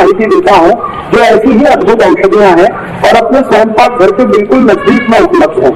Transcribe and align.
माहिती 0.00 0.26
देता 0.26 0.56
हूँ, 0.56 0.72
जो 1.12 1.18
ऐसी 1.20 1.52
ही 1.52 1.64
अद्भुत 1.64 2.02
औषधियाँ 2.02 2.50
हैं 2.50 2.68
और 3.00 3.16
अपने 3.16 3.40
स्वयं 3.40 3.72
पाक 3.72 4.00
घर 4.00 4.10
के 4.10 4.24
बिल्कुल 4.26 4.58
नज़दीक 4.60 5.10
में 5.10 5.18
उपलब्ध 5.20 5.64
है। 5.64 5.72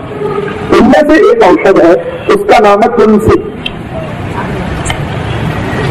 इनमें 0.79 1.03
से 1.09 1.17
एक 1.31 1.43
औषध 1.43 1.81
है, 1.83 1.93
उसका 2.35 2.59
नाम 2.59 2.83
है 2.83 2.89
तुलसी। 2.97 3.37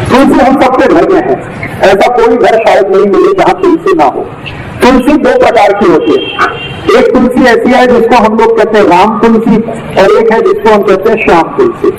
तुलसी 0.08 0.40
हम 0.40 0.60
सबके 0.62 0.88
घर 0.94 1.08
में 1.12 1.20
है। 1.20 1.36
ऐसा 1.84 2.08
कोई 2.16 2.36
घर 2.36 2.56
शायद 2.58 2.90
नहीं 2.90 3.06
मिले 3.06 3.32
जहाँ 3.34 3.54
तुलसी 3.62 3.94
ना 3.94 4.04
हो। 4.04 4.26
तुलसी 4.82 5.16
दो 5.18 5.38
प्रकार 5.38 5.72
की 5.72 5.90
होती 5.92 6.12
है। 6.12 6.52
एक 6.98 7.12
तुलसी 7.14 7.44
ऐसी 7.44 7.72
है 7.72 7.86
जिसको 7.86 8.16
हम 8.24 8.36
लोग 8.38 8.56
कहते 8.58 8.78
हैं 8.78 8.84
राम 8.86 9.18
तुलसी 9.20 9.56
और 10.00 10.16
एक 10.18 10.32
है 10.32 10.40
जिसको 10.40 10.74
हम 10.74 10.82
कहते 10.82 11.10
हैं 11.10 11.24
श्याम 11.24 11.56
तुलसी। 11.56 11.90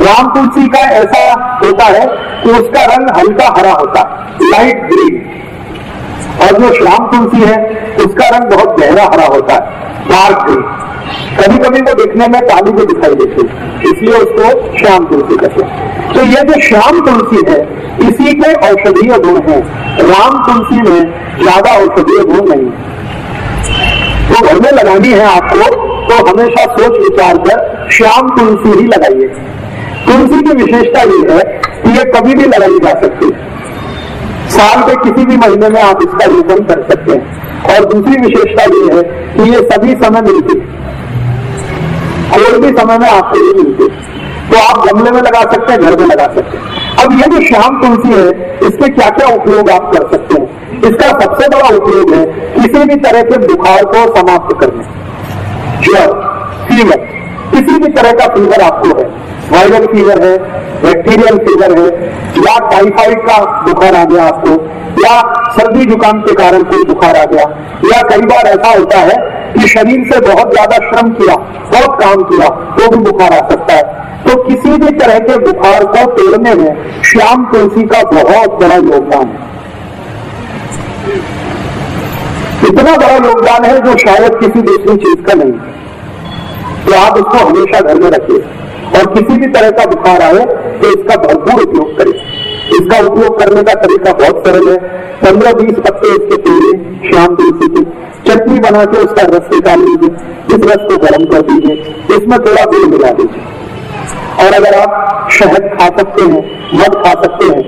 राम 0.00 0.34
तुलसी 0.34 0.68
का 0.68 0.80
ऐसा 0.98 1.22
होता 1.64 1.84
है 1.86 2.06
कि 2.42 2.50
उसका 2.50 2.84
रंग 2.84 3.10
हल्का 3.16 3.48
हरा 3.58 3.72
होता 3.72 4.00
है 4.00 4.50
लाइट 4.50 4.84
ग्रीन 4.84 5.22
और 6.44 6.58
जो 6.60 6.72
श्याम 6.74 7.06
तुलसी 7.10 7.42
है, 7.42 7.58
उसका 8.04 8.28
रंग 8.28 8.50
बहुत 8.50 8.80
गहरा 8.80 9.04
हरा 9.04 9.26
होता 9.34 9.54
है 9.54 9.82
डार्क 10.08 10.46
ग्रीन 10.46 10.62
कभी 11.36 11.58
कभी 11.58 11.80
वो 11.82 11.94
देखने 11.94 12.26
में 12.28 12.40
काली 12.42 12.72
भी 12.72 12.84
दिखाई 12.86 13.14
देती 13.14 13.42
है, 13.42 13.48
इसलिए 13.84 14.14
उसको 14.16 14.78
श्याम 14.78 15.04
तुलसी 15.06 15.36
कहते 15.36 15.64
हैं। 15.64 16.12
तो 16.14 16.24
ये 16.26 16.42
जो 16.48 16.60
श्याम 16.62 17.00
तुलसी 17.06 17.40
है, 17.48 17.58
इसी 18.02 18.34
के 18.40 18.52
औषधीय 18.66 19.18
गुण 19.20 19.40
है। 19.48 19.58
राम 20.02 20.38
तुलसी 20.46 20.80
में 20.82 21.00
ज़्यादा 21.40 21.72
औषधीय 21.76 22.24
गुण 22.24 22.48
नहीं 22.48 22.70
तो 24.26 24.40
घर 24.42 24.60
में 24.60 24.70
लगानी 24.72 25.10
है 25.10 25.24
आपको 25.26 25.68
तो 26.06 26.14
हमेशा 26.26 26.64
सोच 26.74 26.98
विचार 27.00 27.38
कर 27.46 27.88
श्याम 27.92 28.28
तुलसी 28.36 28.78
ही 28.78 28.86
लगाइए। 28.86 29.28
तुलसी 30.06 30.42
की 30.42 30.54
विशेषता 30.54 31.02
ये 31.04 31.20
है 31.30 31.42
कि 31.82 31.98
ये 31.98 32.04
कभी 32.12 32.34
भी 32.34 32.46
लगाई 32.46 32.78
जा 32.84 32.94
सकती 33.00 33.26
है। 33.26 33.52
साल 34.54 34.82
के 34.82 34.94
किसी 35.02 35.26
भी 35.26 35.36
महीने 35.36 35.68
में 35.68 35.80
आप 35.82 36.02
इसका 36.02 36.26
लेपन 36.32 36.64
कर 36.64 36.82
सकते 36.90 37.12
हैं। 37.12 37.22
और 37.66 37.84
दूसरी 37.92 38.20
विशेषता 38.20 38.64
ये 38.72 38.82
है 38.94 39.02
कि 39.34 39.50
ये 39.50 39.60
सभी 39.70 39.94
समय 40.02 40.22
मिलती 40.22 40.54
कोई 42.34 42.60
भी 42.60 42.68
समय 42.78 42.98
में 42.98 43.08
आपको 43.08 43.38
ये 43.38 43.52
मिलती 43.54 43.88
तो 44.46 44.58
आप 44.60 44.86
गमले 44.86 45.10
में 45.10 45.20
लगा 45.20 45.40
सकते 45.42 45.72
हैं, 45.72 45.80
घर 45.80 45.96
में 45.98 46.06
लगा 46.06 46.24
सकते 46.34 46.56
हैं। 46.56 46.64
अब 47.02 47.12
ये 47.12 47.26
जो 47.28 47.40
श्याम 47.46 47.80
तुलसी 47.82 48.10
है, 48.10 48.28
इसके 48.66 48.88
क्या 48.90 49.08
क्या 49.10 49.28
उपयोग 49.34 49.70
आप 49.70 49.90
कर 49.92 50.08
सकते 50.10 50.34
हैं? 50.34 50.46
इसका 50.80 51.08
सबसे 51.20 51.48
बड़ा 51.48 51.68
उपयोग 51.76 52.12
है 52.14 52.24
किसी 52.54 52.84
भी 52.84 52.96
तरह 53.02 53.22
के 53.22 53.38
बुखार 53.46 53.84
को 53.86 54.02
समाप्त 54.16 54.56
करने। 54.60 54.84
फीवर, 56.68 56.96
किसी 57.52 57.78
भी 57.78 57.92
तरह 57.92 58.12
का 58.12 58.26
फीवर 58.34 58.60
आपको 58.62 58.98
है। 58.98 59.06
वायरल 59.50 59.86
फीवर 59.86 60.22
है 60.22 60.36
बैक्टीरियल 60.82 61.36
फीवर 61.38 61.78
है, 61.78 61.86
या 62.38 62.54
टाइफाइड 62.70 63.20
का 63.26 63.38
बुखार 63.64 63.94
आ 63.94 64.04
गया 64.04 64.24
आपको, 64.24 64.54
या 65.00 65.14
सर्दी 65.52 65.84
जुकाम 65.86 66.20
के 66.22 66.34
कारण 66.34 66.62
कोई 66.70 66.84
बुखार 66.84 67.16
आ 67.16 67.24
गया, 67.26 67.44
या 67.84 68.00
कई 68.08 68.26
बार 68.26 68.46
ऐसा 68.48 68.70
होता 68.70 68.98
है 69.02 69.16
कि 69.54 69.68
शरीर 69.68 70.04
से 70.12 70.20
बहुत 70.22 70.52
ज़्यादा 70.52 70.76
श्रम 70.86 71.10
किया, 71.14 71.36
बहुत 71.72 72.00
काम 72.00 72.22
किया 72.30 72.48
तो 72.76 72.88
भी 72.90 72.98
बुखार 73.04 73.32
आ 73.32 73.48
सकता 73.48 73.74
है। 73.74 74.02
तो 74.24 74.36
किसी 74.42 74.70
भी 74.78 74.90
तरह 74.98 75.18
के 75.20 75.38
बुखार 75.40 75.84
को 75.86 76.04
तोड़ने 76.12 76.54
में 76.54 77.02
श्याम 77.04 77.44
तुलसी 77.52 77.82
का 77.86 78.02
बहुत 78.10 78.58
बड़ा 78.60 78.76
योगदान 78.76 79.28
है। 79.28 79.42
इतना 82.68 82.96
बड़ा 82.96 83.14
योगदान 83.16 83.64
है 83.64 83.78
जो 83.80 83.96
शायद 83.98 84.38
किसी 84.40 84.62
दूसरी 84.62 84.96
चीज़ 84.98 85.22
का 85.22 85.34
नहीं 85.34 85.52
तो 86.84 86.94
आप 86.96 87.18
उसको 87.18 87.44
हमेशा 87.46 87.80
घर 87.80 88.00
में 88.00 88.10
रखिए। 88.10 88.42
और 88.90 89.12
किसी 89.14 89.38
भी 89.38 89.46
तरह 89.52 89.70
का 89.70 89.84
बुखार 89.86 90.22
आए 90.22 90.44
तो 90.80 90.90
इसका 90.90 91.16
भरपूर 91.22 91.62
उपयोग 91.62 91.96
करें। 91.98 92.12
इसका 92.72 92.98
उपयोग 93.06 93.38
करने 93.38 93.62
का 93.62 93.74
तरीका 93.80 94.12
बहुत 94.14 94.46
सरल 94.46 94.68
है। 94.68 94.76
पंद्रह 95.20 95.52
बीस 95.54 95.78
पत्ते 95.80 96.08
इसके 96.10 96.36
पीले 96.42 97.10
शाम 97.10 97.34
तुलसी 97.36 97.68
के 97.68 97.82
चटनी 98.26 98.58
बना 98.60 98.84
के 98.84 98.98
उसका 98.98 99.26
रस 99.28 99.48
निकाल 99.52 99.80
लीजिए। 99.80 100.10
इस 100.54 100.66
रस 100.66 100.86
को 100.88 100.96
गर्म 100.98 101.24
कर 101.26 101.42
दीजिए। 101.42 101.74
इसमें 102.16 102.38
थोड़ा 102.40 102.64
गुड़ 102.64 102.86
मिला 102.88 103.10
दीजिए। 103.12 103.52
और 104.44 104.52
अगर 104.54 104.74
आप 104.74 105.28
शहद 105.32 105.68
खा 105.74 105.86
सकते 105.98 106.22
हैं, 106.24 106.42
मध 106.74 106.94
खा 107.04 107.12
सकते 107.22 107.46
हैं 107.46 107.62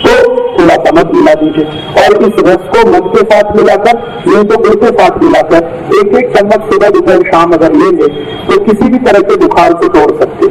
तो 0.00 0.12
थोड़ा 0.64 0.76
सा 0.76 0.90
मध 0.96 1.10
मिला 1.14 1.32
दीजिए। 1.34 1.64
और 2.02 2.14
इस 2.24 2.38
रस 2.44 2.68
को 2.74 2.84
मध 2.90 3.08
के 3.14 3.22
साथ 3.24 3.56
मिलाकर 3.56 3.98
नहीं 4.26 4.44
तो 4.44 4.56
गुड़ 4.58 4.74
के 4.76 4.92
साथ 4.98 5.18
मिलाकर 5.22 5.96
एक 5.96 6.14
एक 6.16 6.36
चम्मच 6.36 6.70
सुबह 6.70 6.90
दोपहर 6.90 7.22
शाम 7.32 7.52
अगर 7.52 7.72
लेंगे 7.74 8.08
तो 8.46 8.58
किसी 8.64 8.88
भी 8.88 8.98
तरह 9.00 9.26
के 9.28 9.36
बुखार 9.36 9.74
को 9.74 9.88
तोड़ 9.96 10.10
सकते 10.20 10.48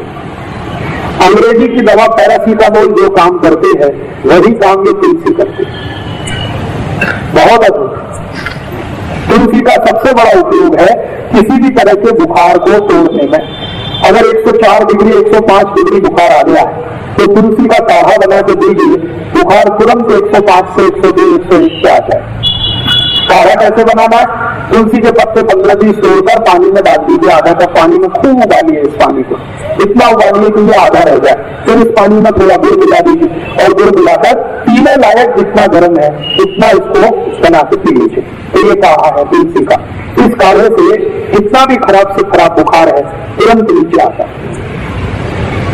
अंग्रेज़ी 1.25 1.67
की 1.67 1.81
दवा 1.83 2.07
पैरासीटामोल 2.13 2.87
जो 2.93 3.09
काम 3.15 3.37
करते 3.39 3.67
हैं, 3.79 3.91
वही 4.25 4.53
काम 4.61 4.85
ये 4.87 4.93
तुलसी 5.01 5.33
करते 5.33 5.65
बहुत 7.33 7.65
अद्भुत 7.65 7.91
तुलसी 9.27 9.61
का 9.61 9.75
सबसे 9.85 10.13
बड़ा 10.13 10.39
उपयोग 10.39 10.79
है 10.79 10.95
किसी 11.31 11.61
भी 11.61 11.69
तरह 11.75 11.93
के 12.01 12.11
बुखार 12.15 12.57
को 12.59 12.79
तोड़ने 12.87 13.27
में। 13.27 13.39
अगर 14.07 14.25
104 14.29 14.85
डिग्री 14.87 15.11
105 15.19 15.75
डिग्री 15.75 15.99
बुखार 16.01 16.31
आ 16.31 16.41
गया 16.47 16.63
तो 17.17 17.25
तुलसी 17.35 17.67
का 17.67 17.77
काढ़ा 17.89 18.15
बना 18.25 18.41
के 18.47 18.55
दीजिए। 18.63 18.97
बुखार 19.35 19.69
तुरंत 19.79 20.11
105 20.13 20.73
से 20.77 20.87
102 20.87 21.27
101 21.35 21.77
पे 21.83 21.89
आ 21.89 21.97
जाए 22.07 22.42
काढ़ा 23.33 23.55
कैसे 23.61 23.83
बनाना 23.85 24.17
है। 24.17 24.51
तुलसी 24.71 25.01
के 25.01 25.11
पत्ते 25.13 25.41
पंद्रह 25.45 25.75
बीस 25.75 25.95
तोड़कर 26.03 26.39
पानी 26.43 26.71
में 26.71 26.83
डाल 26.83 26.97
दीजिए 27.05 27.31
आधा 27.31 27.53
कप 27.55 27.73
पानी 27.75 27.97
में, 27.97 28.09
खूब 28.11 28.43
उबालिए 28.43 28.81
इस 28.81 28.93
पानी 29.01 29.23
को। 29.23 29.39
इतना 29.83 30.07
उबालिए 30.09 30.49
कि 30.49 30.61
ये 30.63 30.77
आधा 30.77 31.03
रह 31.03 31.17
जाए 31.19 31.51
फिर 31.65 31.79
इस 31.79 31.91
पानी 31.97 32.19
में 32.21 32.31
थोड़ा 32.33 32.55
गुड़ 32.57 32.77
मिला 32.79 32.99
दीजिए। 33.07 33.41
और 33.63 33.73
गुड़ 33.73 33.89
मिलाकर 33.95 34.41
पीने 34.63 34.95
लायक 34.97 35.35
जितना 35.37 35.65
गर्म 35.73 35.99
है, 35.99 36.09
उतना 36.41 36.69
इसको 36.71 37.11
बना 37.41 37.61
के 37.63 37.77
पी 37.77 37.95
लीजिए। 37.95 38.23
तो 38.53 38.67
ये 38.67 38.75
काढ़ा 38.81 39.09
है 39.09 39.23
तुलसी 39.31 39.65
का। 39.65 39.77
इस 40.23 40.33
काढ़े 40.41 40.67
से 40.71 40.97
जितना 41.31 41.65
भी 41.65 41.75
खराब 41.77 42.15
से 42.17 42.23
खराब 42.31 42.55
बुखार 42.57 42.89
है, 42.89 43.01
तुरंत 43.37 43.71
नीचे 43.71 44.01
आता 44.01 44.27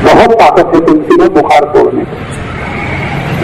बहुत 0.03 0.34
ताकत 0.40 0.75
है 0.75 0.86
तुलसी 0.86 1.22
में 1.22 1.34
बुखार 1.34 1.64
तोड़ने 1.74 2.03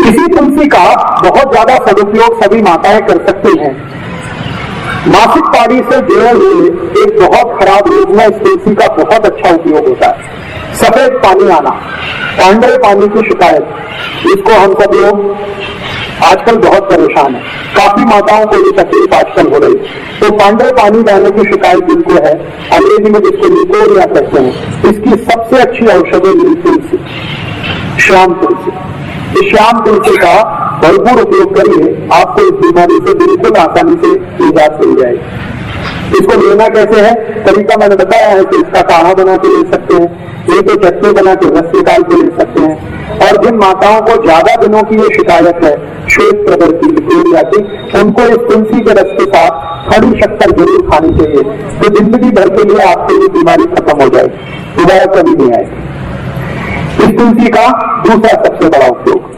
इसी 0.02 0.28
तुलसी 0.30 0.68
का 0.68 0.86
बहुत 1.24 1.52
ज़्यादा 1.52 1.76
सदुपयोग 1.86 2.42
सभी 2.42 2.62
माताएँ 2.62 3.02
कर 3.02 3.26
सकती 3.28 3.58
हैं। 3.60 3.74
मासिक 5.08 5.44
पानी 5.46 5.78
से 5.90 6.00
जुड़े 6.04 6.30
हुए 6.32 6.68
एक 7.02 7.20
बहुत 7.20 7.60
खराब 7.60 7.88
रोग 7.88 8.16
में 8.16 8.30
तुलसी 8.40 8.74
का 8.76 8.88
बहुत 8.96 9.26
अच्छा 9.26 9.50
उपयोग 9.56 9.88
होता 9.88 10.08
है। 10.08 10.34
सफ़ेद 10.76 11.12
पानी 11.24 11.50
आना 11.50 11.70
पांडे 12.40 12.78
पानी 12.78 13.08
की 13.08 13.28
शिकायत, 13.28 13.68
इसको 14.28 14.54
हम 14.54 14.74
सब 14.74 14.94
लोग 14.96 15.22
आजकल 16.24 16.58
बहुत 16.60 16.90
परेशान 16.90 17.36
है। 17.36 17.42
काफ़ी 17.76 18.06
माताओं 18.06 18.46
को 18.46 18.58
ये 18.58 18.72
तकलीफ़ 18.74 19.16
आजकल 19.16 19.52
हो 19.54 19.60
रही 19.60 19.74
है। 19.74 20.20
तो 20.20 20.32
पांडे 20.38 20.72
पानी 20.74 21.04
डालने 21.04 21.32
की 21.32 21.50
शिकायत 21.52 21.90
जिनको 21.90 22.14
है, 22.16 22.34
अंग्रेज़ी 22.74 23.12
में 23.12 23.20
जिसको 23.22 23.54
निकोरिया 23.56 24.06
कहते 24.14 24.40
हैं, 24.40 24.54
इसकी 24.84 25.24
सबसे 25.24 25.62
अच्छी 25.62 25.88
औषधि 25.88 26.34
तुलसी, 26.64 26.98
श्याम 28.02 28.34
तुलसी। 28.42 29.50
श्याम 29.50 29.84
तुलसी 29.86 30.16
का 30.18 30.36
भरपूर 30.86 31.22
उपयोग 31.22 31.56
करिए, 31.56 31.86
आपको 32.14 32.42
इस 32.44 32.58
बीमारी 32.62 32.98
से 33.06 33.14
बिल्कुल 33.20 33.56
आसानी 33.60 33.96
से 34.02 34.10
निजात 34.40 34.80
मिल 34.82 34.96
जाएगी। 34.98 36.18
इसको 36.18 36.36
लेना 36.42 36.68
कैसे 36.70 37.02
है? 37.02 37.14
तरीका 37.46 37.78
मैंने 37.80 37.96
बताया 37.96 38.28
है 38.30 38.44
कि 38.46 38.58
इसका 38.58 38.82
काढ़ा 38.90 39.14
बना 39.16 39.38
के 39.38 39.48
ले 39.48 39.64
सकते 39.72 39.96
हैं 39.96 40.10
ये 40.48 40.62
तो 40.62 40.76
चटनी 40.78 41.12
बना 41.14 41.34
के 41.36 41.48
रस 41.50 41.72
निकाल 41.76 42.04
के 42.10 42.18
ले 42.18 42.30
सकते 42.38 42.62
हैं। 42.62 42.76
और 43.26 43.38
जिन 43.44 43.56
माताओं 43.58 44.02
को 44.02 44.22
ज़्यादा 44.24 44.56
दिनों 44.62 44.82
की 44.84 44.96
ये 44.96 45.08
शिकायत 45.16 45.64
है, 45.64 45.74
श्वेत 46.10 46.46
प्रदर 46.46 46.72
की 46.74 46.90
लिकोरिया 46.90 47.42
की 47.46 47.62
उनको 48.00 48.26
इस 48.26 48.46
तुलसी 48.50 48.82
के 48.82 48.94
रस 48.94 49.12
के 49.20 49.26
साथ 49.28 49.64
खड़ी 49.90 50.12
शक्कर 50.22 50.52
ज़रूर 50.60 50.90
खानी 50.90 51.14
चाहिए 51.18 51.44
तो 51.80 51.94
ज़िंदगी 51.96 52.32
भर 52.38 52.50
के 52.58 52.64
लिए 52.70 52.86
आपको 52.86 53.22
ये 53.22 53.28
बीमारी 53.34 53.66
खत्म 53.74 54.02
हो 54.02 54.10
जाएगी, 54.10 54.38
दोबारा 54.78 55.06
कभी 55.16 55.36
नहीं 55.36 55.52
आएगी। 55.54 57.06
इस 57.06 57.18
तुलसी 57.18 57.50
का 57.58 57.66
दूसरा 58.04 58.44
सबसे 58.44 58.70
बड़ा 58.70 58.88
उपयोग। 58.90 59.34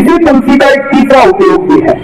इसी 0.00 0.18
तुलसी 0.18 0.56
का 0.58 0.68
एक 0.68 0.86
तीसरा 0.92 1.22
उपयोग 1.30 1.66
भी 1.68 1.80
है। 1.80 1.94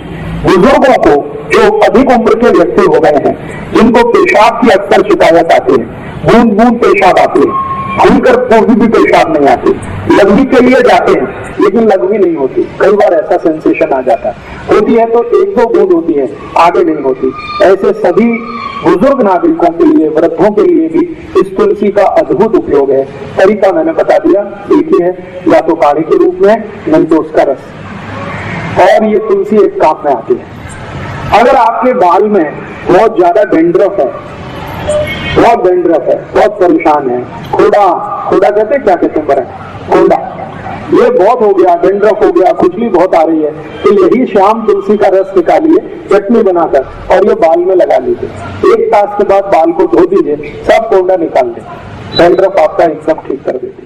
बुज़ुर्गों 0.43 0.97
को 1.05 1.15
जो 1.53 1.79
अधिक 1.81 2.11
उम्र 2.11 2.35
के 2.35 2.51
व्यक्ति 2.59 2.83
हो 2.85 3.01
गए 3.01 3.21
हैं, 3.27 3.35
जिनको 3.73 4.09
पेशाब 4.09 4.61
की 4.61 4.71
अक्सर 4.71 5.03
शिकायत 5.03 5.53
आती 5.53 5.73
है 5.73 6.05
बूंद 6.27 6.53
बूंद 6.53 6.79
पेशाब 6.81 7.19
आते 7.19 7.41
हैं, 7.41 7.75
खुलकर 7.99 8.37
पूर्वी 8.47 8.75
भी 8.75 8.89
पेशाब 8.89 9.37
नहीं 9.37 9.49
आते। 9.49 9.71
लघवी 10.15 10.45
के 10.45 10.61
लिए 10.61 10.81
जाते 10.81 11.13
हैं, 11.13 11.55
लेकिन 11.61 11.89
लघवी 11.89 12.19
नहीं 12.19 12.35
होती। 12.37 12.63
कई 12.81 12.93
बार 12.93 13.15
ऐसा 13.15 13.37
सेंसेशन 13.37 13.93
आ 13.93 14.01
जाता 14.01 14.29
है। 14.29 14.35
होती 14.71 14.95
है 14.95 15.07
तो 15.07 15.23
एक 15.43 15.57
दो 15.57 15.67
बूंद 15.69 15.93
होती 15.93 16.13
है, 16.13 16.29
आगे 16.59 16.85
नहीं 16.85 17.03
होती। 17.05 17.33
ऐसे 17.65 17.93
सभी 18.01 18.31
बुज़ुर्ग 18.85 19.23
नागरिकों 19.23 19.69
के 19.69 19.85
लिए, 19.85 20.09
वृद्धों 20.09 20.51
के 20.51 20.63
लिए 20.63 20.89
भी 20.89 21.05
इस 21.41 21.57
तुलसी 21.57 21.89
का 21.89 22.03
अद्भुत 22.03 22.57
उपयोग 22.57 22.91
है। 22.91 23.05
तरीका 23.39 23.73
मैंने 23.73 23.93
बता 23.93 24.19
दिया, 24.19 24.43
एक 24.73 24.91
ही 24.95 25.03
है, 25.03 25.11
या 25.49 25.61
तो 25.61 25.75
काढ़े 25.75 26.01
के 26.01 26.19
रूप 26.19 26.39
में, 26.43 26.57
नहीं 26.89 27.05
तो 27.05 27.17
उसका 27.17 27.43
रस। 27.43 27.59
और 28.79 29.05
ये 29.07 29.19
तुलसी 29.29 29.57
एक 29.59 29.81
काम 29.81 30.03
में 30.05 30.13
आती 30.13 30.35
है। 30.35 30.55
अगर 31.35 31.57
आपके 31.57 31.93
बाल 31.97 32.25
में 32.29 32.45
बहुत 32.89 33.17
ज़्यादा 33.17 33.43
डेंड्रफ 33.53 34.01
है, 34.01 34.07
बहुत 35.37 35.65
डेंड्रफ 35.65 36.09
है, 36.09 36.17
बहुत 36.35 36.61
परेशान 36.61 37.11
है 37.11 37.21
खोड़ा 37.53 37.87
खोड़ा 38.29 38.51
कहते 38.51 38.79
क्या 38.79 38.95
कहते 38.95 39.21
हैं 39.21 39.27
बड़ा? 39.27 39.43
खोड़ा 39.91 40.19
ये 40.95 41.09
बहुत 41.13 41.41
हो 41.43 41.49
गया 41.55 41.75
डेंड्रफ 41.79 42.23
हो 42.25 42.31
गया 42.33 42.53
खुजली 42.55 42.89
बहुत 42.91 43.15
आ 43.15 43.23
रही 43.23 43.43
है 43.43 43.51
तो 43.83 43.93
यही 43.95 44.27
शाम 44.27 44.67
तुलसी 44.67 44.97
का 44.97 45.09
रस 45.15 45.33
निकालिए, 45.37 45.79
चटनी 46.11 46.43
बनाकर, 46.43 46.85
और 47.11 47.27
ये 47.29 47.35
बाल 47.37 47.59
में 47.61 47.75
लगा 47.77 47.99
लीजिए। 47.99 48.73
एक 48.73 48.87
तास 48.93 49.19
के 49.19 49.25
बाद 49.25 49.45
बाल 49.55 49.73
को 49.73 49.87
धो 49.97 50.07
दीजिए, 50.07 50.37
सब 50.65 50.89
कोंडा 50.91 51.17
निकाल 51.17 51.49
दे। 51.49 51.63
डेंड्रफ 52.19 52.61
आपका 52.61 52.85
एकदम 52.85 53.27
ठीक 53.27 53.45
कर 53.45 53.53
देती 53.55 53.86